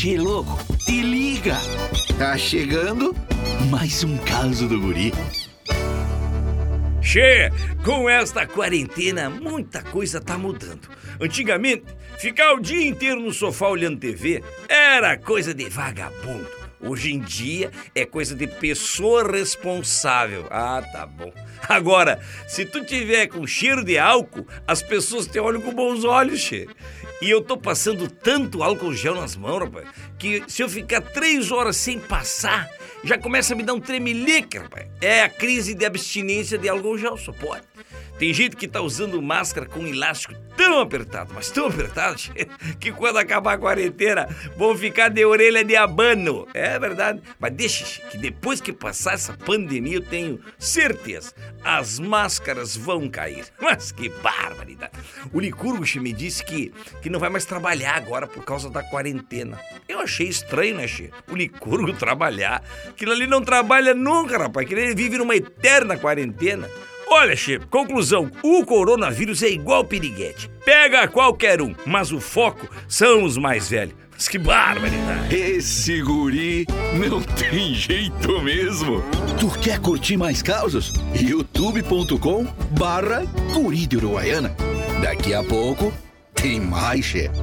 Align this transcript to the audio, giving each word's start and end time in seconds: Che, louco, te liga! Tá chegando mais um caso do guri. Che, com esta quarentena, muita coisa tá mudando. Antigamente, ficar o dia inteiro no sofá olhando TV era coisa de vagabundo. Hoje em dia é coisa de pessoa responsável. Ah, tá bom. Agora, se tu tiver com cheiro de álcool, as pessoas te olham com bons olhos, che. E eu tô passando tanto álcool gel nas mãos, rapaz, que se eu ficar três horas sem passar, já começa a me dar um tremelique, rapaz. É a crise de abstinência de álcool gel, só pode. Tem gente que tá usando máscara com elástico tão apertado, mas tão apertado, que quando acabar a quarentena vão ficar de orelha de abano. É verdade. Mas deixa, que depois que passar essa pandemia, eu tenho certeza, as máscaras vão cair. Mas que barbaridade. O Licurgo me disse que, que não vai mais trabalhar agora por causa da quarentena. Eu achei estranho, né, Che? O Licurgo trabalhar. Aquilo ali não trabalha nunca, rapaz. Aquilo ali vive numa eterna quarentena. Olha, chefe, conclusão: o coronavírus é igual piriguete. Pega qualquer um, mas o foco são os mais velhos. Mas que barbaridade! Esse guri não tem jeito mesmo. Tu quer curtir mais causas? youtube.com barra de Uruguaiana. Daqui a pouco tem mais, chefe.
Che, 0.00 0.16
louco, 0.16 0.56
te 0.86 1.02
liga! 1.02 1.56
Tá 2.20 2.38
chegando 2.38 3.12
mais 3.68 4.04
um 4.04 4.16
caso 4.18 4.68
do 4.68 4.80
guri. 4.80 5.12
Che, 7.02 7.50
com 7.84 8.08
esta 8.08 8.46
quarentena, 8.46 9.28
muita 9.28 9.82
coisa 9.82 10.20
tá 10.20 10.38
mudando. 10.38 10.88
Antigamente, 11.20 11.86
ficar 12.16 12.54
o 12.54 12.60
dia 12.60 12.86
inteiro 12.86 13.20
no 13.20 13.32
sofá 13.32 13.66
olhando 13.66 13.98
TV 13.98 14.40
era 14.68 15.18
coisa 15.18 15.52
de 15.52 15.68
vagabundo. 15.68 16.67
Hoje 16.80 17.12
em 17.12 17.18
dia 17.18 17.70
é 17.94 18.04
coisa 18.04 18.34
de 18.34 18.46
pessoa 18.46 19.30
responsável. 19.30 20.46
Ah, 20.50 20.82
tá 20.92 21.06
bom. 21.06 21.32
Agora, 21.68 22.20
se 22.46 22.64
tu 22.64 22.84
tiver 22.84 23.26
com 23.26 23.46
cheiro 23.46 23.84
de 23.84 23.98
álcool, 23.98 24.46
as 24.66 24.82
pessoas 24.82 25.26
te 25.26 25.38
olham 25.38 25.60
com 25.60 25.72
bons 25.72 26.04
olhos, 26.04 26.40
che. 26.40 26.68
E 27.20 27.28
eu 27.28 27.42
tô 27.42 27.56
passando 27.56 28.08
tanto 28.08 28.62
álcool 28.62 28.94
gel 28.94 29.16
nas 29.16 29.34
mãos, 29.34 29.58
rapaz, 29.58 29.88
que 30.16 30.44
se 30.46 30.62
eu 30.62 30.68
ficar 30.68 31.00
três 31.00 31.50
horas 31.50 31.76
sem 31.76 31.98
passar, 31.98 32.70
já 33.02 33.18
começa 33.18 33.54
a 33.54 33.56
me 33.56 33.64
dar 33.64 33.74
um 33.74 33.80
tremelique, 33.80 34.56
rapaz. 34.56 34.86
É 35.00 35.22
a 35.24 35.28
crise 35.28 35.74
de 35.74 35.84
abstinência 35.84 36.56
de 36.56 36.68
álcool 36.68 36.96
gel, 36.96 37.16
só 37.16 37.32
pode. 37.32 37.64
Tem 38.18 38.34
gente 38.34 38.56
que 38.56 38.66
tá 38.66 38.80
usando 38.80 39.22
máscara 39.22 39.66
com 39.66 39.86
elástico 39.86 40.34
tão 40.56 40.80
apertado, 40.80 41.32
mas 41.32 41.50
tão 41.52 41.68
apertado, 41.68 42.18
que 42.80 42.90
quando 42.90 43.18
acabar 43.18 43.54
a 43.54 43.58
quarentena 43.58 44.28
vão 44.56 44.76
ficar 44.76 45.08
de 45.08 45.24
orelha 45.24 45.64
de 45.64 45.76
abano. 45.76 46.48
É 46.52 46.76
verdade. 46.80 47.22
Mas 47.38 47.52
deixa, 47.52 48.02
que 48.08 48.18
depois 48.18 48.60
que 48.60 48.72
passar 48.72 49.14
essa 49.14 49.34
pandemia, 49.34 49.96
eu 49.96 50.02
tenho 50.02 50.40
certeza, 50.58 51.32
as 51.62 52.00
máscaras 52.00 52.76
vão 52.76 53.08
cair. 53.08 53.46
Mas 53.62 53.92
que 53.92 54.08
barbaridade. 54.08 54.92
O 55.32 55.38
Licurgo 55.38 55.84
me 56.00 56.12
disse 56.12 56.44
que, 56.44 56.72
que 57.00 57.08
não 57.08 57.20
vai 57.20 57.30
mais 57.30 57.44
trabalhar 57.44 57.94
agora 57.94 58.26
por 58.26 58.44
causa 58.44 58.68
da 58.68 58.82
quarentena. 58.82 59.60
Eu 59.88 60.00
achei 60.00 60.26
estranho, 60.26 60.76
né, 60.76 60.88
Che? 60.88 61.10
O 61.30 61.36
Licurgo 61.36 61.92
trabalhar. 61.96 62.64
Aquilo 62.88 63.12
ali 63.12 63.28
não 63.28 63.42
trabalha 63.42 63.94
nunca, 63.94 64.36
rapaz. 64.36 64.66
Aquilo 64.66 64.80
ali 64.80 64.94
vive 64.94 65.18
numa 65.18 65.36
eterna 65.36 65.96
quarentena. 65.96 66.68
Olha, 67.18 67.34
chefe, 67.34 67.66
conclusão: 67.66 68.30
o 68.44 68.64
coronavírus 68.64 69.42
é 69.42 69.48
igual 69.48 69.84
piriguete. 69.84 70.48
Pega 70.64 71.08
qualquer 71.08 71.60
um, 71.60 71.74
mas 71.84 72.12
o 72.12 72.20
foco 72.20 72.68
são 72.86 73.24
os 73.24 73.36
mais 73.36 73.68
velhos. 73.68 73.96
Mas 74.12 74.28
que 74.28 74.38
barbaridade! 74.38 75.34
Esse 75.34 76.00
guri 76.00 76.64
não 76.94 77.20
tem 77.20 77.74
jeito 77.74 78.40
mesmo. 78.40 79.02
Tu 79.40 79.50
quer 79.58 79.80
curtir 79.80 80.16
mais 80.16 80.42
causas? 80.42 80.92
youtube.com 81.20 82.44
barra 82.78 83.24
de 83.88 83.96
Uruguaiana. 83.96 84.54
Daqui 85.02 85.34
a 85.34 85.42
pouco 85.42 85.92
tem 86.36 86.60
mais, 86.60 87.04
chefe. 87.04 87.40